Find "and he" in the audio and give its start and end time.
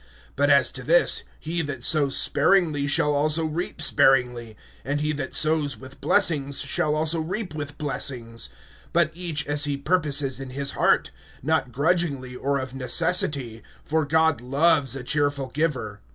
4.83-5.13